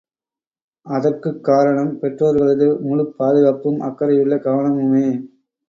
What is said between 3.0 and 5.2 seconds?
பாதுகாப்பும் அக்கறையுள்ள கவனமுமே.